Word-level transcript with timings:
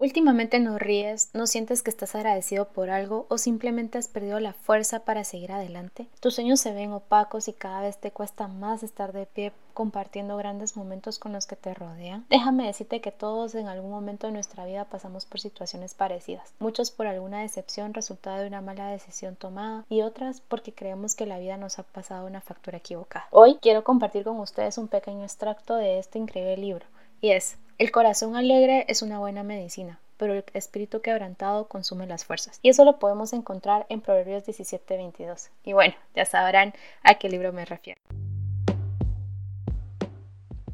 Últimamente 0.00 0.60
no 0.60 0.78
ríes, 0.78 1.28
no 1.34 1.46
sientes 1.46 1.82
que 1.82 1.90
estás 1.90 2.14
agradecido 2.14 2.68
por 2.68 2.88
algo 2.88 3.26
o 3.28 3.36
simplemente 3.36 3.98
has 3.98 4.08
perdido 4.08 4.40
la 4.40 4.54
fuerza 4.54 5.00
para 5.00 5.24
seguir 5.24 5.52
adelante. 5.52 6.06
Tus 6.20 6.36
sueños 6.36 6.58
se 6.58 6.72
ven 6.72 6.94
opacos 6.94 7.48
y 7.48 7.52
cada 7.52 7.82
vez 7.82 7.98
te 7.98 8.10
cuesta 8.10 8.48
más 8.48 8.82
estar 8.82 9.12
de 9.12 9.26
pie 9.26 9.52
compartiendo 9.74 10.38
grandes 10.38 10.74
momentos 10.74 11.18
con 11.18 11.34
los 11.34 11.46
que 11.46 11.54
te 11.54 11.74
rodean. 11.74 12.24
Déjame 12.30 12.66
decirte 12.66 13.02
que 13.02 13.12
todos 13.12 13.54
en 13.54 13.68
algún 13.68 13.90
momento 13.90 14.26
de 14.26 14.32
nuestra 14.32 14.64
vida 14.64 14.86
pasamos 14.86 15.26
por 15.26 15.38
situaciones 15.38 15.92
parecidas, 15.92 16.54
muchos 16.60 16.90
por 16.90 17.06
alguna 17.06 17.42
decepción 17.42 17.92
resultado 17.92 18.38
de 18.38 18.46
una 18.46 18.62
mala 18.62 18.86
decisión 18.86 19.36
tomada 19.36 19.84
y 19.90 20.00
otras 20.00 20.40
porque 20.40 20.72
creemos 20.72 21.14
que 21.14 21.26
la 21.26 21.38
vida 21.38 21.58
nos 21.58 21.78
ha 21.78 21.82
pasado 21.82 22.26
una 22.26 22.40
factura 22.40 22.78
equivocada. 22.78 23.28
Hoy 23.32 23.58
quiero 23.60 23.84
compartir 23.84 24.24
con 24.24 24.40
ustedes 24.40 24.78
un 24.78 24.88
pequeño 24.88 25.24
extracto 25.24 25.76
de 25.76 25.98
este 25.98 26.18
increíble 26.18 26.56
libro 26.56 26.86
y 27.20 27.32
es 27.32 27.58
el 27.80 27.90
corazón 27.92 28.36
alegre 28.36 28.84
es 28.88 29.00
una 29.00 29.18
buena 29.20 29.42
medicina, 29.42 30.00
pero 30.18 30.34
el 30.34 30.44
espíritu 30.52 31.00
quebrantado 31.00 31.66
consume 31.66 32.06
las 32.06 32.26
fuerzas. 32.26 32.60
Y 32.60 32.68
eso 32.68 32.84
lo 32.84 32.98
podemos 32.98 33.32
encontrar 33.32 33.86
en 33.88 34.02
Proverbios 34.02 34.44
17:22. 34.44 35.48
Y 35.64 35.72
bueno, 35.72 35.94
ya 36.14 36.26
sabrán 36.26 36.74
a 37.02 37.14
qué 37.14 37.30
libro 37.30 37.54
me 37.54 37.64
refiero. 37.64 37.98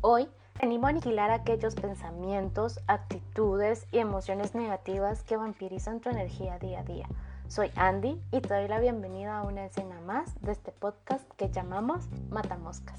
Hoy 0.00 0.28
animo 0.60 0.88
a 0.88 0.90
aniquilar 0.90 1.30
aquellos 1.30 1.76
pensamientos, 1.76 2.80
actitudes 2.88 3.86
y 3.92 3.98
emociones 3.98 4.56
negativas 4.56 5.22
que 5.22 5.36
vampirizan 5.36 6.00
tu 6.00 6.10
energía 6.10 6.58
día 6.58 6.80
a 6.80 6.82
día. 6.82 7.06
Soy 7.46 7.70
Andy 7.76 8.20
y 8.32 8.40
te 8.40 8.52
doy 8.52 8.66
la 8.66 8.80
bienvenida 8.80 9.38
a 9.38 9.42
una 9.44 9.66
escena 9.66 10.00
más 10.00 10.34
de 10.40 10.50
este 10.50 10.72
podcast 10.72 11.24
que 11.36 11.50
llamamos 11.50 12.08
Matamoscas. 12.30 12.98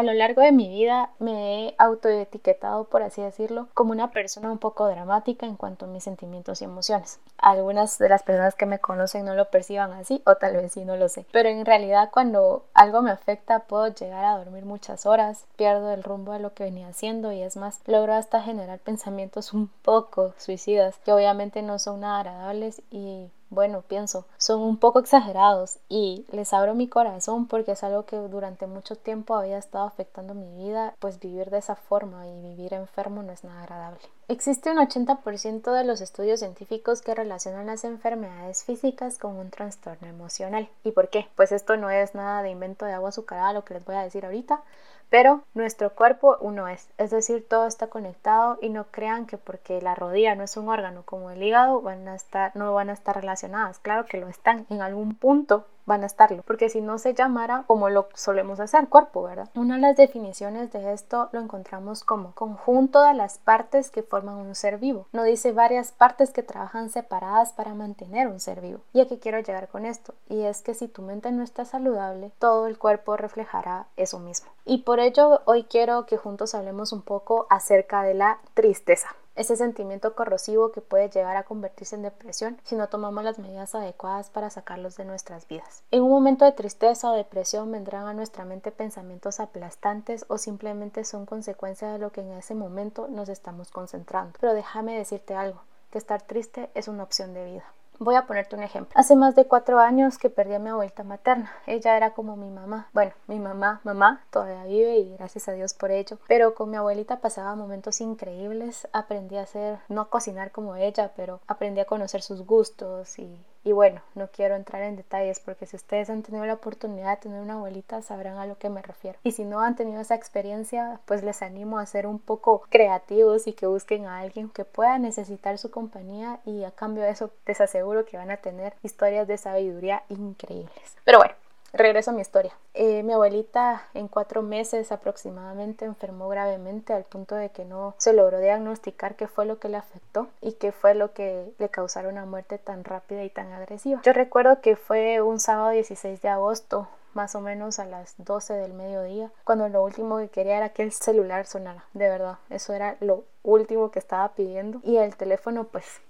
A 0.00 0.02
lo 0.02 0.14
largo 0.14 0.40
de 0.40 0.50
mi 0.50 0.66
vida 0.66 1.10
me 1.18 1.66
he 1.66 1.74
autoetiquetado, 1.76 2.84
por 2.84 3.02
así 3.02 3.20
decirlo, 3.20 3.68
como 3.74 3.92
una 3.92 4.12
persona 4.12 4.50
un 4.50 4.56
poco 4.56 4.88
dramática 4.88 5.44
en 5.44 5.56
cuanto 5.56 5.84
a 5.84 5.88
mis 5.88 6.04
sentimientos 6.04 6.62
y 6.62 6.64
emociones. 6.64 7.20
Algunas 7.36 7.98
de 7.98 8.08
las 8.08 8.22
personas 8.22 8.54
que 8.54 8.64
me 8.64 8.78
conocen 8.78 9.26
no 9.26 9.34
lo 9.34 9.50
perciban 9.50 9.92
así 9.92 10.22
o 10.24 10.36
tal 10.36 10.56
vez 10.56 10.72
sí, 10.72 10.86
no 10.86 10.96
lo 10.96 11.10
sé. 11.10 11.26
Pero 11.32 11.50
en 11.50 11.66
realidad 11.66 12.08
cuando 12.10 12.64
algo 12.72 13.02
me 13.02 13.10
afecta 13.10 13.66
puedo 13.66 13.88
llegar 13.88 14.24
a 14.24 14.38
dormir 14.38 14.64
muchas 14.64 15.04
horas, 15.04 15.44
pierdo 15.56 15.92
el 15.92 16.02
rumbo 16.02 16.32
de 16.32 16.40
lo 16.40 16.54
que 16.54 16.64
venía 16.64 16.88
haciendo 16.88 17.30
y 17.30 17.42
es 17.42 17.58
más, 17.58 17.80
logro 17.84 18.14
hasta 18.14 18.40
generar 18.40 18.78
pensamientos 18.78 19.52
un 19.52 19.68
poco 19.82 20.32
suicidas 20.38 20.96
que 21.04 21.12
obviamente 21.12 21.60
no 21.60 21.78
son 21.78 22.00
nada 22.00 22.20
agradables 22.20 22.80
y 22.90 23.28
bueno, 23.50 23.82
pienso, 23.82 24.26
son 24.38 24.60
un 24.60 24.76
poco 24.78 25.00
exagerados 25.00 25.78
y 25.88 26.24
les 26.30 26.52
abro 26.52 26.76
mi 26.76 26.88
corazón 26.88 27.48
porque 27.48 27.72
es 27.72 27.82
algo 27.82 28.06
que 28.06 28.16
durante 28.16 28.68
mucho 28.68 28.94
tiempo 28.94 29.34
había 29.34 29.58
estado 29.58 29.86
afectando 29.86 30.34
mi 30.34 30.48
vida, 30.56 30.94
pues 31.00 31.18
vivir 31.18 31.50
de 31.50 31.58
esa 31.58 31.74
forma 31.74 32.28
y 32.28 32.40
vivir 32.40 32.74
enfermo 32.74 33.24
no 33.24 33.32
es 33.32 33.42
nada 33.42 33.62
agradable. 33.62 34.00
Existe 34.28 34.70
un 34.70 34.78
80% 34.78 35.72
de 35.72 35.84
los 35.84 36.00
estudios 36.00 36.38
científicos 36.38 37.02
que 37.02 37.14
relacionan 37.14 37.66
las 37.66 37.82
enfermedades 37.82 38.62
físicas 38.62 39.18
con 39.18 39.36
un 39.36 39.50
trastorno 39.50 40.06
emocional. 40.06 40.68
¿Y 40.84 40.92
por 40.92 41.08
qué? 41.08 41.26
Pues 41.34 41.50
esto 41.50 41.76
no 41.76 41.90
es 41.90 42.14
nada 42.14 42.42
de 42.44 42.50
invento 42.50 42.84
de 42.84 42.92
agua 42.92 43.08
azucarada 43.08 43.52
lo 43.52 43.64
que 43.64 43.74
les 43.74 43.84
voy 43.84 43.96
a 43.96 44.04
decir 44.04 44.24
ahorita, 44.24 44.62
pero 45.10 45.42
nuestro 45.54 45.90
cuerpo 45.90 46.36
uno 46.40 46.68
es, 46.68 46.88
es 46.96 47.10
decir, 47.10 47.46
todo 47.46 47.66
está 47.66 47.88
conectado 47.88 48.58
y 48.62 48.68
no 48.68 48.84
crean 48.84 49.26
que 49.26 49.36
porque 49.36 49.82
la 49.82 49.94
rodilla 49.96 50.36
no 50.36 50.44
es 50.44 50.56
un 50.56 50.68
órgano 50.68 51.02
como 51.04 51.30
el 51.30 51.42
hígado 51.42 51.82
van 51.82 52.06
a 52.08 52.14
estar, 52.14 52.54
no 52.54 52.72
van 52.72 52.90
a 52.90 52.94
estar 52.94 53.16
relacionadas. 53.16 53.80
Claro 53.80 54.06
que 54.06 54.20
lo 54.20 54.28
están 54.28 54.66
en 54.70 54.80
algún 54.80 55.16
punto, 55.16 55.66
van 55.90 56.04
a 56.04 56.06
estarlo, 56.06 56.42
porque 56.46 56.70
si 56.70 56.80
no 56.80 56.98
se 56.98 57.14
llamara 57.14 57.64
como 57.66 57.90
lo 57.90 58.08
solemos 58.14 58.60
hacer, 58.60 58.88
cuerpo, 58.88 59.24
¿verdad? 59.24 59.48
Una 59.56 59.74
de 59.74 59.80
las 59.80 59.96
definiciones 59.96 60.72
de 60.72 60.92
esto 60.92 61.28
lo 61.32 61.40
encontramos 61.40 62.04
como 62.04 62.32
conjunto 62.32 63.02
de 63.02 63.14
las 63.14 63.38
partes 63.38 63.90
que 63.90 64.04
forman 64.04 64.36
un 64.36 64.54
ser 64.54 64.78
vivo. 64.78 65.08
No 65.12 65.24
dice 65.24 65.50
varias 65.50 65.90
partes 65.90 66.30
que 66.30 66.44
trabajan 66.44 66.90
separadas 66.90 67.52
para 67.52 67.74
mantener 67.74 68.28
un 68.28 68.38
ser 68.38 68.60
vivo. 68.60 68.80
¿Y 68.92 69.00
a 69.00 69.08
quiero 69.18 69.40
llegar 69.40 69.66
con 69.66 69.84
esto? 69.84 70.14
Y 70.28 70.42
es 70.42 70.62
que 70.62 70.74
si 70.74 70.86
tu 70.86 71.02
mente 71.02 71.32
no 71.32 71.42
está 71.42 71.64
saludable, 71.64 72.30
todo 72.38 72.68
el 72.68 72.78
cuerpo 72.78 73.16
reflejará 73.16 73.86
eso 73.96 74.20
mismo. 74.20 74.50
Y 74.64 74.78
por 74.82 75.00
ello 75.00 75.42
hoy 75.44 75.64
quiero 75.64 76.06
que 76.06 76.16
juntos 76.16 76.54
hablemos 76.54 76.92
un 76.92 77.02
poco 77.02 77.48
acerca 77.50 78.04
de 78.04 78.14
la 78.14 78.38
tristeza 78.54 79.16
ese 79.34 79.56
sentimiento 79.56 80.14
corrosivo 80.14 80.72
que 80.72 80.80
puede 80.80 81.08
llegar 81.08 81.36
a 81.36 81.44
convertirse 81.44 81.96
en 81.96 82.02
depresión 82.02 82.58
si 82.64 82.76
no 82.76 82.88
tomamos 82.88 83.24
las 83.24 83.38
medidas 83.38 83.74
adecuadas 83.74 84.30
para 84.30 84.50
sacarlos 84.50 84.96
de 84.96 85.04
nuestras 85.04 85.46
vidas. 85.48 85.82
En 85.90 86.02
un 86.02 86.10
momento 86.10 86.44
de 86.44 86.52
tristeza 86.52 87.10
o 87.10 87.16
depresión 87.16 87.70
vendrán 87.70 88.06
a 88.06 88.14
nuestra 88.14 88.44
mente 88.44 88.72
pensamientos 88.72 89.40
aplastantes 89.40 90.24
o 90.28 90.38
simplemente 90.38 91.04
son 91.04 91.26
consecuencia 91.26 91.92
de 91.92 91.98
lo 91.98 92.12
que 92.12 92.20
en 92.20 92.32
ese 92.32 92.54
momento 92.54 93.08
nos 93.08 93.28
estamos 93.28 93.70
concentrando. 93.70 94.38
Pero 94.40 94.54
déjame 94.54 94.98
decirte 94.98 95.34
algo, 95.34 95.60
que 95.90 95.98
estar 95.98 96.22
triste 96.22 96.70
es 96.74 96.88
una 96.88 97.02
opción 97.02 97.34
de 97.34 97.44
vida. 97.44 97.64
Voy 98.02 98.14
a 98.14 98.26
ponerte 98.26 98.56
un 98.56 98.62
ejemplo. 98.62 98.98
Hace 98.98 99.14
más 99.14 99.34
de 99.34 99.44
cuatro 99.44 99.78
años 99.78 100.16
que 100.16 100.30
perdí 100.30 100.54
a 100.54 100.58
mi 100.58 100.70
abuelita 100.70 101.04
materna. 101.04 101.52
Ella 101.66 101.98
era 101.98 102.14
como 102.14 102.34
mi 102.34 102.48
mamá. 102.48 102.88
Bueno, 102.94 103.12
mi 103.26 103.38
mamá, 103.38 103.82
mamá, 103.84 104.24
todavía 104.30 104.64
vive 104.64 104.96
y 104.96 105.16
gracias 105.18 105.48
a 105.48 105.52
Dios 105.52 105.74
por 105.74 105.90
ello. 105.90 106.16
Pero 106.26 106.54
con 106.54 106.70
mi 106.70 106.78
abuelita 106.78 107.20
pasaba 107.20 107.54
momentos 107.56 108.00
increíbles. 108.00 108.88
Aprendí 108.94 109.36
a 109.36 109.42
hacer, 109.42 109.80
no 109.90 110.00
a 110.00 110.08
cocinar 110.08 110.50
como 110.50 110.76
ella, 110.76 111.12
pero 111.14 111.40
aprendí 111.46 111.82
a 111.82 111.84
conocer 111.84 112.22
sus 112.22 112.46
gustos 112.46 113.18
y 113.18 113.38
y 113.62 113.72
bueno, 113.72 114.00
no 114.14 114.28
quiero 114.28 114.56
entrar 114.56 114.82
en 114.82 114.96
detalles 114.96 115.40
porque 115.40 115.66
si 115.66 115.76
ustedes 115.76 116.08
han 116.08 116.22
tenido 116.22 116.46
la 116.46 116.54
oportunidad 116.54 117.16
de 117.16 117.22
tener 117.22 117.40
una 117.40 117.54
abuelita 117.54 118.00
sabrán 118.02 118.38
a 118.38 118.46
lo 118.46 118.56
que 118.56 118.70
me 118.70 118.82
refiero. 118.82 119.18
Y 119.22 119.32
si 119.32 119.44
no 119.44 119.60
han 119.60 119.76
tenido 119.76 120.00
esa 120.00 120.14
experiencia, 120.14 121.00
pues 121.04 121.22
les 121.22 121.42
animo 121.42 121.78
a 121.78 121.86
ser 121.86 122.06
un 122.06 122.18
poco 122.18 122.62
creativos 122.70 123.46
y 123.46 123.52
que 123.52 123.66
busquen 123.66 124.06
a 124.06 124.20
alguien 124.20 124.48
que 124.48 124.64
pueda 124.64 124.98
necesitar 124.98 125.58
su 125.58 125.70
compañía 125.70 126.40
y 126.44 126.64
a 126.64 126.70
cambio 126.70 127.02
de 127.02 127.10
eso 127.10 127.30
les 127.46 127.60
aseguro 127.60 128.06
que 128.06 128.16
van 128.16 128.30
a 128.30 128.38
tener 128.38 128.74
historias 128.82 129.28
de 129.28 129.36
sabiduría 129.36 130.04
increíbles. 130.08 130.96
Pero 131.04 131.18
bueno, 131.18 131.34
Regreso 131.72 132.10
a 132.10 132.14
mi 132.14 132.20
historia. 132.20 132.52
Eh, 132.74 133.02
mi 133.02 133.12
abuelita 133.12 133.84
en 133.94 134.08
cuatro 134.08 134.42
meses 134.42 134.90
aproximadamente 134.90 135.84
enfermó 135.84 136.28
gravemente 136.28 136.92
al 136.92 137.04
punto 137.04 137.36
de 137.36 137.50
que 137.50 137.64
no 137.64 137.94
se 137.98 138.12
logró 138.12 138.40
diagnosticar 138.40 139.14
qué 139.14 139.28
fue 139.28 139.46
lo 139.46 139.58
que 139.58 139.68
le 139.68 139.76
afectó 139.76 140.28
y 140.40 140.52
qué 140.52 140.72
fue 140.72 140.94
lo 140.94 141.12
que 141.12 141.52
le 141.58 141.68
causaron 141.68 142.12
una 142.12 142.26
muerte 142.26 142.58
tan 142.58 142.82
rápida 142.84 143.22
y 143.22 143.30
tan 143.30 143.52
agresiva. 143.52 144.00
Yo 144.02 144.12
recuerdo 144.12 144.60
que 144.60 144.74
fue 144.74 145.20
un 145.20 145.38
sábado 145.38 145.70
16 145.70 146.20
de 146.20 146.28
agosto 146.28 146.88
más 147.14 147.34
o 147.34 147.40
menos 147.40 147.78
a 147.78 147.86
las 147.86 148.14
12 148.18 148.54
del 148.54 148.72
mediodía, 148.72 149.30
cuando 149.44 149.68
lo 149.68 149.82
último 149.82 150.18
que 150.18 150.28
quería 150.28 150.56
era 150.56 150.68
que 150.70 150.82
el 150.82 150.92
celular 150.92 151.46
sonara, 151.46 151.84
de 151.92 152.08
verdad, 152.08 152.38
eso 152.50 152.72
era 152.72 152.96
lo 153.00 153.24
último 153.42 153.90
que 153.90 153.98
estaba 153.98 154.28
pidiendo 154.34 154.80
y 154.84 154.96
el 154.96 155.16
teléfono 155.16 155.64
pues 155.64 156.00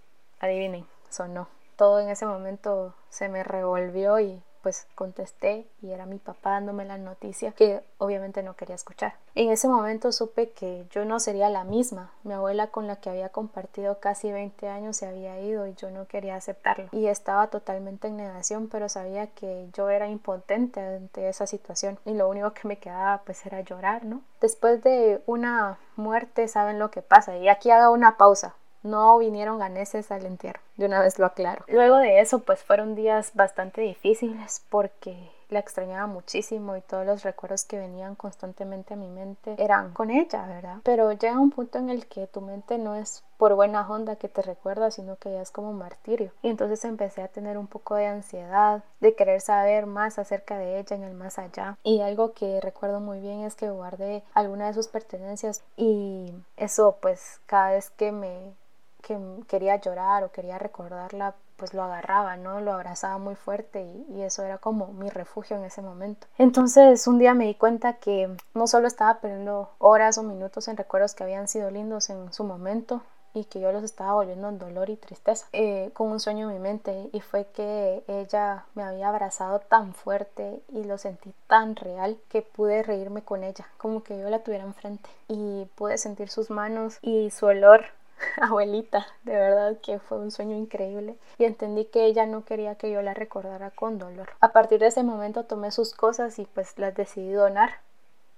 adivinen, 0.41 0.87
sonó. 1.09 1.49
Todo 1.77 2.01
en 2.01 2.11
ese 2.11 2.27
momento 2.27 2.95
se 3.09 3.29
me 3.29 3.43
revolvió 3.43 4.21
y 4.21 4.43
pues 4.63 4.87
contesté 4.95 5.67
y 5.83 5.91
era 5.91 6.07
mi 6.07 6.19
papá 6.19 6.51
dándome 6.51 6.85
la 6.85 6.99
noticia 6.99 7.53
que 7.53 7.83
obviamente 7.99 8.43
no 8.43 8.57
quería 8.57 8.75
escuchar. 8.75 9.15
En 9.35 9.51
ese 9.51 9.69
momento 9.69 10.13
supe 10.13 10.51
que 10.51 10.87
yo 10.91 11.05
no 11.05 11.21
sería 11.21 11.49
la 11.49 11.65
misma. 11.65 12.11
Mi 12.25 12.35
abuela 12.35 12.69
con 12.69 12.87
la 12.87 12.97
que 12.97 13.11
había 13.11 13.29
compartido 13.29 14.01
casi 14.01 14.33
20 14.33 14.69
años 14.69 14.97
se 14.97 15.07
había 15.07 15.41
ido 15.41 15.67
y 15.67 15.75
yo 15.75 15.91
no 15.91 16.07
quería 16.07 16.37
aceptarlo. 16.37 16.89
Y 16.93 17.07
estaba 17.07 17.47
totalmente 17.47 18.09
en 18.09 18.17
negación, 18.17 18.69
pero 18.69 18.89
sabía 18.89 19.29
que 19.29 19.69
yo 19.73 19.89
era 19.91 20.09
impotente 20.09 20.81
ante 20.81 21.29
esa 21.29 21.47
situación 21.47 21.99
y 22.05 22.15
lo 22.15 22.29
único 22.29 22.53
que 22.53 22.69
me 22.69 22.79
quedaba 22.79 23.23
pues 23.25 23.45
era 23.47 23.61
llorar, 23.61 24.05
¿no? 24.05 24.23
Después 24.41 24.83
de 24.83 25.23
una 25.27 25.79
muerte 25.97 26.49
saben 26.49 26.79
lo 26.79 26.91
que 26.91 27.03
pasa 27.03 27.37
y 27.37 27.49
aquí 27.49 27.71
haga 27.71 27.91
una 27.91 28.17
pausa 28.17 28.55
no 28.83 29.19
vinieron 29.19 29.59
ganeses 29.59 30.11
al 30.11 30.27
entierro, 30.27 30.61
de 30.77 30.87
una 30.87 31.01
vez 31.01 31.19
lo 31.19 31.27
aclaro. 31.27 31.65
Luego 31.69 31.97
de 31.97 32.21
eso, 32.21 32.41
pues 32.41 32.63
fueron 32.63 32.95
días 32.95 33.33
bastante 33.35 33.81
difíciles 33.81 34.63
porque 34.71 35.17
la 35.51 35.59
extrañaba 35.59 36.07
muchísimo 36.07 36.77
y 36.77 36.81
todos 36.81 37.05
los 37.05 37.23
recuerdos 37.23 37.65
que 37.65 37.79
venían 37.79 38.15
constantemente 38.15 38.95
a 38.95 38.97
mi 38.97 39.09
mente 39.09 39.57
eran 39.59 39.93
con 39.93 40.11
ella, 40.11 40.47
¿verdad? 40.47 40.79
Pero 40.85 41.13
llega 41.13 41.39
un 41.39 41.51
punto 41.51 41.79
en 41.79 41.91
el 41.91 42.07
que 42.07 42.27
tu 42.27 42.41
mente 42.41 42.79
no 42.79 42.95
es 42.95 43.23
por 43.37 43.55
buena 43.55 43.89
onda 43.89 44.17
que 44.17 44.29
te 44.29 44.43
recuerda, 44.43 44.91
sino 44.91 45.17
que 45.17 45.33
ya 45.33 45.41
es 45.41 45.51
como 45.51 45.73
martirio. 45.73 46.31
Y 46.43 46.49
entonces 46.49 46.85
empecé 46.85 47.23
a 47.23 47.29
tener 47.29 47.59
un 47.59 47.67
poco 47.67 47.95
de 47.95 48.07
ansiedad, 48.07 48.85
de 49.01 49.15
querer 49.15 49.41
saber 49.41 49.87
más 49.87 50.19
acerca 50.19 50.59
de 50.59 50.79
ella 50.79 50.95
en 50.97 51.05
el 51.05 51.15
más 51.15 51.39
allá. 51.39 51.79
Y 51.83 52.01
algo 52.01 52.33
que 52.33 52.61
recuerdo 52.61 53.01
muy 53.01 53.21
bien 53.21 53.43
es 53.45 53.55
que 53.55 53.71
guardé 53.71 54.23
alguna 54.35 54.67
de 54.67 54.75
sus 54.75 54.89
pertenencias 54.89 55.63
y 55.77 56.33
eso 56.57 56.99
pues 57.01 57.41
cada 57.47 57.73
vez 57.73 57.91
que 57.91 58.13
me 58.13 58.55
que 59.01 59.19
quería 59.49 59.77
llorar 59.77 60.25
o 60.25 60.33
quería 60.33 60.59
recordarla, 60.59 61.35
pues 61.57 61.75
lo 61.75 61.83
agarraba, 61.83 62.37
¿no? 62.37 62.61
Lo 62.61 62.73
abrazaba 62.73 63.19
muy 63.19 63.35
fuerte 63.35 63.83
y, 64.09 64.23
eso 64.23 64.43
era 64.43 64.59
como 64.59 64.89
mi 64.89 65.09
refugio 65.09 65.57
en 65.57 65.65
ese 65.65 65.83
momento. 65.83 66.27
Entonces 66.39 67.07
un 67.07 67.19
día 67.19 67.35
me 67.35 67.47
di 67.47 67.55
cuenta 67.55 67.95
que 67.95 68.35
no 68.55 68.67
solo 68.67 68.87
estaba 68.87 69.21
perdiendo 69.21 69.71
horas 69.79 70.19
o 70.19 70.23
minutos 70.23 70.69
en 70.69 70.77
recuerdos 70.77 71.15
que 71.15 71.25
habían 71.25 71.49
sido 71.49 71.71
lindos 71.71 72.11
en 72.11 72.33
su 72.33 72.45
momento, 72.45 73.03
y 73.35 73.45
que 73.45 73.61
yo 73.61 73.73
los 73.73 73.85
estaba 73.85 74.15
volviendo 74.15 74.49
en 74.49 74.59
dolor 74.59 74.91
y 74.91 74.97
tristeza 74.97 75.47
eh, 75.53 75.91
con 75.95 76.09
un 76.09 76.21
sueño 76.21 76.49
en 76.49 76.57
mi 76.57 76.61
mente 76.61 77.11
y 77.13 77.21
fue 77.21 77.47
que 77.47 78.03
ella 78.09 78.65
me 78.75 78.83
había 78.83 79.09
abrazado 79.09 79.61
tan 79.61 79.95
fuerte 79.95 80.61
y 80.69 80.85
lo 80.85 80.99
sentí 80.99 81.33
tan 81.47 81.77
real 81.77 82.19
que 82.29 82.43
pude 82.43 82.83
reírme 82.83 83.23
con 83.23 83.45
ella 83.45 83.67
como 83.79 84.03
que 84.03 84.19
yo 84.19 84.29
la 84.31 84.41
tuviera 84.41 84.65
enfrente 84.65 85.09
y 85.29 85.67
pude 85.77 85.99
sentir 85.99 86.29
sus 86.29 86.51
manos 86.51 86.99
y 87.03 87.31
su 87.31 87.47
olor 87.47 87.85
abuelita, 88.41 89.07
de 89.25 89.35
verdad 89.35 89.79
que 89.83 89.99
fue 89.99 90.19
un 90.19 90.31
sueño 90.31 90.57
increíble 90.57 91.17
y 91.39 91.45
entendí 91.45 91.87
que 91.87 92.05
ella 92.05 92.27
no 92.27 92.45
quería 92.45 92.75
que 92.75 92.91
yo 92.91 93.03
la 93.03 93.15
recordara 93.15 93.71
con 93.71 93.99
dolor. 93.99 94.31
A 94.41 94.53
partir 94.53 94.81
de 94.81 94.87
ese 94.87 95.03
momento 95.03 95.45
tomé 95.45 95.71
sus 95.71 95.95
cosas 95.95 96.39
y 96.39 96.45
pues 96.47 96.79
las 96.79 96.95
decidí 96.95 97.33
donar 97.33 97.71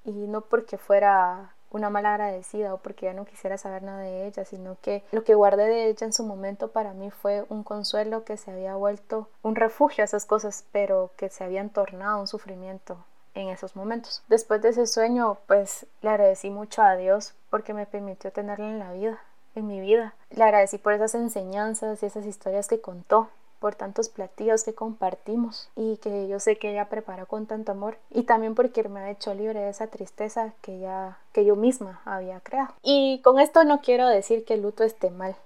y 0.05 0.13
no 0.13 0.43
porque 0.43 0.79
fuera 0.79 1.55
una 1.71 1.91
mala 1.91 2.15
agradecida 2.15 2.75
o 2.75 2.79
porque 2.79 3.07
ya 3.07 3.15
no 3.15 3.25
quisiera 3.25 3.57
saber 3.57 3.83
nada 3.83 4.01
de 4.01 4.27
ella, 4.27 4.45
sino 4.45 4.77
que 4.81 5.03
lo 5.11 5.25
que 5.25 5.35
guardé 5.35 5.65
de 5.65 5.87
ella 5.87 6.07
en 6.07 6.13
su 6.13 6.23
momento 6.23 6.69
para 6.69 6.93
mí 6.93 7.11
fue 7.11 7.45
un 7.49 7.65
consuelo 7.65 8.25
que 8.25 8.37
se 8.37 8.51
había 8.51 8.75
vuelto 8.75 9.29
un 9.43 9.55
refugio 9.55 10.03
a 10.03 10.05
esas 10.05 10.27
cosas, 10.27 10.67
pero 10.73 11.13
que 11.17 11.31
se 11.31 11.45
habían 11.45 11.71
tornado 11.71 12.21
un 12.21 12.27
sufrimiento 12.27 12.99
en 13.35 13.49
esos 13.49 13.77
momentos. 13.77 14.23
Después 14.29 14.61
de 14.61 14.71
ese 14.71 14.87
sueño, 14.87 15.39
pues 15.47 15.87
le 16.03 16.11
agradecí 16.11 16.51
mucho 16.51 16.83
a 16.83 16.97
Dios 16.97 17.35
porque 17.49 17.73
me 17.73 17.87
permitió 17.87 18.31
tenerla 18.31 18.69
en 18.69 18.79
la 18.79 18.93
vida, 18.93 19.19
en 19.55 19.67
mi 19.67 19.81
vida. 19.81 20.15
Le 20.31 20.45
agradecí 20.45 20.79
por 20.79 20.93
esas 20.93 21.15
enseñanzas 21.15 22.03
y 22.03 22.07
esas 22.07 22.27
historias 22.27 22.69
que 22.69 22.81
contó, 22.81 23.29
por 23.63 23.77
tantos 23.77 24.09
platillos 24.09 24.65
que 24.65 24.75
compartimos 24.75 25.71
y 25.77 25.97
que 25.99 26.27
yo 26.27 26.41
sé 26.41 26.59
que 26.59 26.71
ella 26.73 26.89
preparó 26.89 27.27
con 27.27 27.47
tanto 27.47 27.71
amor 27.71 27.97
y 28.11 28.25
también 28.25 28.57
porque 28.57 28.83
me 28.89 28.99
ha 28.99 29.11
hecho 29.11 29.33
libre 29.35 29.61
de 29.61 29.71
esa 29.71 29.87
tristeza 29.87 30.53
que 30.63 30.81
ya 30.81 31.19
que 31.33 31.45
yo 31.45 31.55
misma 31.55 32.03
había 32.05 32.41
creado. 32.41 32.75
Y 32.83 33.21
con 33.23 33.39
esto 33.39 33.63
no 33.63 33.81
quiero 33.81 34.09
decir 34.09 34.45
que 34.45 34.55
el 34.55 34.63
luto 34.63 34.83
esté 34.83 35.11
mal. 35.11 35.37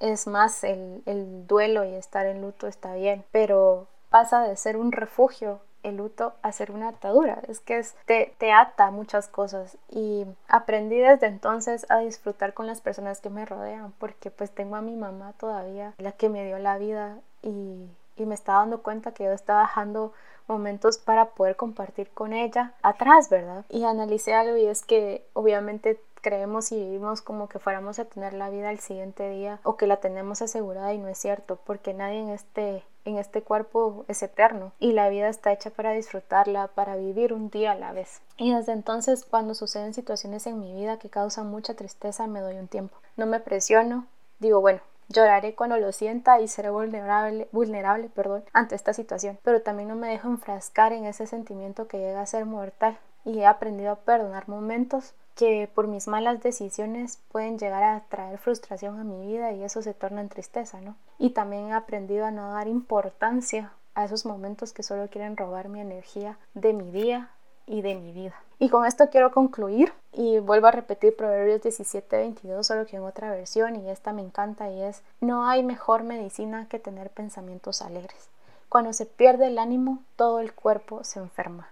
Es 0.00 0.26
más, 0.26 0.64
el, 0.64 1.02
el 1.06 1.46
duelo 1.46 1.84
y 1.84 1.94
estar 1.94 2.26
en 2.26 2.42
luto 2.42 2.66
está 2.66 2.94
bien, 2.94 3.24
pero 3.32 3.86
pasa 4.10 4.42
de 4.42 4.54
ser 4.58 4.76
un 4.76 4.92
refugio 4.92 5.60
el 5.82 5.96
luto 5.96 6.34
a 6.42 6.52
ser 6.52 6.70
una 6.70 6.88
atadura, 6.88 7.42
es 7.48 7.60
que 7.60 7.84
te, 8.06 8.34
te 8.38 8.52
ata 8.52 8.90
muchas 8.90 9.28
cosas 9.28 9.76
y 9.90 10.26
aprendí 10.48 10.98
desde 10.98 11.26
entonces 11.26 11.86
a 11.88 11.98
disfrutar 11.98 12.54
con 12.54 12.66
las 12.66 12.80
personas 12.80 13.20
que 13.20 13.30
me 13.30 13.44
rodean 13.44 13.92
porque 13.98 14.30
pues 14.30 14.50
tengo 14.50 14.76
a 14.76 14.82
mi 14.82 14.96
mamá 14.96 15.32
todavía, 15.38 15.94
la 15.98 16.12
que 16.12 16.28
me 16.28 16.44
dio 16.44 16.58
la 16.58 16.78
vida 16.78 17.18
y, 17.42 17.88
y 18.16 18.26
me 18.26 18.34
estaba 18.34 18.60
dando 18.60 18.82
cuenta 18.82 19.12
que 19.12 19.24
yo 19.24 19.32
estaba 19.32 19.62
dejando 19.62 20.12
momentos 20.48 20.98
para 20.98 21.26
poder 21.30 21.56
compartir 21.56 22.10
con 22.10 22.32
ella 22.32 22.72
atrás, 22.82 23.28
¿verdad? 23.30 23.64
Y 23.68 23.84
analicé 23.84 24.34
algo 24.34 24.56
y 24.56 24.66
es 24.66 24.84
que 24.84 25.24
obviamente 25.32 26.00
creemos 26.20 26.72
y 26.72 26.76
vivimos 26.76 27.20
como 27.20 27.48
que 27.48 27.58
fuéramos 27.58 27.98
a 27.98 28.04
tener 28.04 28.32
la 28.32 28.48
vida 28.48 28.68
al 28.68 28.78
siguiente 28.78 29.28
día 29.28 29.58
o 29.64 29.76
que 29.76 29.86
la 29.86 29.96
tenemos 29.96 30.40
asegurada 30.40 30.94
y 30.94 30.98
no 30.98 31.08
es 31.08 31.18
cierto, 31.18 31.58
porque 31.64 31.94
nadie 31.94 32.20
en 32.20 32.30
este 32.30 32.84
en 33.04 33.18
este 33.18 33.42
cuerpo 33.42 34.04
es 34.08 34.22
eterno 34.22 34.72
y 34.78 34.92
la 34.92 35.08
vida 35.08 35.28
está 35.28 35.52
hecha 35.52 35.70
para 35.70 35.92
disfrutarla, 35.92 36.68
para 36.68 36.96
vivir 36.96 37.32
un 37.32 37.50
día 37.50 37.72
a 37.72 37.76
la 37.76 37.92
vez. 37.92 38.20
Y 38.36 38.54
desde 38.54 38.72
entonces 38.72 39.24
cuando 39.24 39.54
suceden 39.54 39.94
situaciones 39.94 40.46
en 40.46 40.60
mi 40.60 40.74
vida 40.74 40.98
que 40.98 41.10
causan 41.10 41.48
mucha 41.48 41.74
tristeza 41.74 42.26
me 42.26 42.40
doy 42.40 42.56
un 42.56 42.68
tiempo. 42.68 42.96
No 43.16 43.26
me 43.26 43.40
presiono, 43.40 44.06
digo, 44.38 44.60
bueno, 44.60 44.80
Lloraré 45.08 45.54
cuando 45.54 45.76
lo 45.76 45.92
sienta 45.92 46.40
y 46.40 46.48
seré 46.48 46.70
vulnerable, 46.70 47.48
vulnerable 47.52 48.08
perdón, 48.08 48.44
ante 48.54 48.74
esta 48.74 48.94
situación, 48.94 49.38
pero 49.42 49.60
también 49.60 49.88
no 49.88 49.96
me 49.96 50.08
dejo 50.08 50.28
enfrascar 50.28 50.92
en 50.92 51.04
ese 51.04 51.26
sentimiento 51.26 51.86
que 51.86 51.98
llega 51.98 52.22
a 52.22 52.26
ser 52.26 52.46
mortal 52.46 52.98
y 53.24 53.40
he 53.40 53.46
aprendido 53.46 53.92
a 53.92 53.96
perdonar 53.96 54.48
momentos 54.48 55.14
que 55.34 55.68
por 55.74 55.86
mis 55.86 56.08
malas 56.08 56.42
decisiones 56.42 57.18
pueden 57.30 57.58
llegar 57.58 57.82
a 57.82 58.00
traer 58.08 58.38
frustración 58.38 58.98
a 58.98 59.04
mi 59.04 59.26
vida 59.26 59.52
y 59.52 59.62
eso 59.62 59.82
se 59.82 59.94
torna 59.94 60.20
en 60.20 60.28
tristeza, 60.28 60.80
¿no? 60.80 60.96
Y 61.18 61.30
también 61.30 61.68
he 61.68 61.72
aprendido 61.72 62.26
a 62.26 62.30
no 62.30 62.52
dar 62.52 62.68
importancia 62.68 63.72
a 63.94 64.04
esos 64.04 64.24
momentos 64.24 64.72
que 64.72 64.82
solo 64.82 65.08
quieren 65.08 65.36
robar 65.36 65.68
mi 65.68 65.80
energía 65.80 66.38
de 66.54 66.72
mi 66.72 66.90
día 66.90 67.30
y 67.66 67.82
de 67.82 67.94
mi 67.94 68.12
vida. 68.12 68.34
Y 68.58 68.68
con 68.68 68.86
esto 68.86 69.08
quiero 69.10 69.32
concluir 69.32 69.92
y 70.12 70.38
vuelvo 70.38 70.68
a 70.68 70.72
repetir 70.72 71.16
Proverbios 71.16 71.62
17, 71.62 72.16
22, 72.16 72.66
solo 72.66 72.86
que 72.86 72.96
en 72.96 73.02
otra 73.02 73.30
versión 73.30 73.76
y 73.76 73.90
esta 73.90 74.12
me 74.12 74.22
encanta 74.22 74.70
y 74.70 74.82
es, 74.82 75.02
no 75.20 75.46
hay 75.46 75.62
mejor 75.62 76.04
medicina 76.04 76.68
que 76.68 76.78
tener 76.78 77.10
pensamientos 77.10 77.82
alegres. 77.82 78.28
Cuando 78.68 78.92
se 78.92 79.06
pierde 79.06 79.48
el 79.48 79.58
ánimo, 79.58 79.98
todo 80.16 80.40
el 80.40 80.54
cuerpo 80.54 81.04
se 81.04 81.18
enferma. 81.18 81.68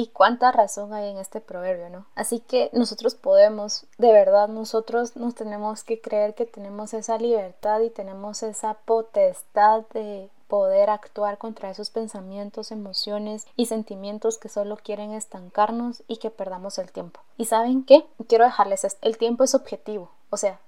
Y 0.00 0.06
cuánta 0.06 0.50
razón 0.50 0.94
hay 0.94 1.10
en 1.10 1.18
este 1.18 1.42
proverbio, 1.42 1.90
¿no? 1.90 2.06
Así 2.14 2.40
que 2.40 2.70
nosotros 2.72 3.14
podemos, 3.14 3.84
de 3.98 4.14
verdad, 4.14 4.48
nosotros 4.48 5.14
nos 5.14 5.34
tenemos 5.34 5.84
que 5.84 6.00
creer 6.00 6.34
que 6.34 6.46
tenemos 6.46 6.94
esa 6.94 7.18
libertad 7.18 7.80
y 7.80 7.90
tenemos 7.90 8.42
esa 8.42 8.78
potestad 8.86 9.82
de 9.92 10.30
poder 10.48 10.88
actuar 10.88 11.36
contra 11.36 11.68
esos 11.68 11.90
pensamientos, 11.90 12.72
emociones 12.72 13.46
y 13.56 13.66
sentimientos 13.66 14.38
que 14.38 14.48
solo 14.48 14.78
quieren 14.78 15.12
estancarnos 15.12 16.02
y 16.08 16.16
que 16.16 16.30
perdamos 16.30 16.78
el 16.78 16.90
tiempo. 16.90 17.20
¿Y 17.36 17.44
saben 17.44 17.84
qué? 17.84 18.06
Quiero 18.26 18.46
dejarles 18.46 18.84
esto. 18.84 19.06
El 19.06 19.18
tiempo 19.18 19.44
es 19.44 19.54
objetivo, 19.54 20.10
o 20.30 20.38
sea, 20.38 20.60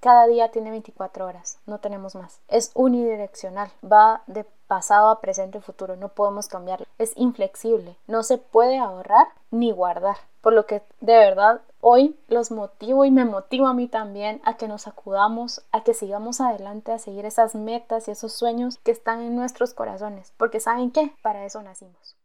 cada 0.00 0.26
día 0.26 0.50
tiene 0.50 0.70
24 0.70 1.26
horas, 1.26 1.58
no 1.66 1.78
tenemos 1.78 2.14
más. 2.14 2.40
Es 2.48 2.70
unidireccional, 2.74 3.70
va 3.84 4.22
de 4.26 4.44
pasado 4.66 5.10
a 5.10 5.20
presente 5.20 5.58
y 5.58 5.60
futuro, 5.60 5.96
no 5.96 6.08
podemos 6.08 6.48
cambiarlo. 6.48 6.86
Es 6.98 7.12
inflexible, 7.16 7.96
no 8.06 8.22
se 8.22 8.38
puede 8.38 8.78
ahorrar 8.78 9.26
ni 9.50 9.72
guardar. 9.72 10.16
Por 10.40 10.54
lo 10.54 10.64
que 10.64 10.82
de 11.00 11.18
verdad 11.18 11.60
hoy 11.80 12.18
los 12.28 12.50
motivo 12.50 13.04
y 13.04 13.10
me 13.10 13.24
motivo 13.24 13.66
a 13.66 13.74
mí 13.74 13.88
también 13.88 14.40
a 14.44 14.56
que 14.56 14.68
nos 14.68 14.86
acudamos, 14.86 15.62
a 15.72 15.82
que 15.82 15.92
sigamos 15.92 16.40
adelante, 16.40 16.92
a 16.92 16.98
seguir 16.98 17.26
esas 17.26 17.54
metas 17.54 18.08
y 18.08 18.12
esos 18.12 18.32
sueños 18.32 18.78
que 18.78 18.90
están 18.90 19.20
en 19.20 19.36
nuestros 19.36 19.74
corazones. 19.74 20.32
Porque 20.36 20.60
¿saben 20.60 20.92
qué? 20.92 21.12
Para 21.22 21.44
eso 21.44 21.62
nacimos. 21.62 22.19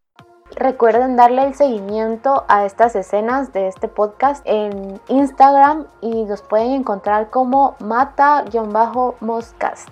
Recuerden 0.51 1.15
darle 1.15 1.47
el 1.47 1.55
seguimiento 1.55 2.45
a 2.47 2.65
estas 2.65 2.95
escenas 2.95 3.51
de 3.51 3.67
este 3.67 3.87
podcast 3.87 4.43
en 4.45 5.01
Instagram 5.07 5.85
y 6.01 6.25
los 6.25 6.41
pueden 6.41 6.71
encontrar 6.71 7.29
como 7.29 7.75
mata-moscast. 7.79 9.89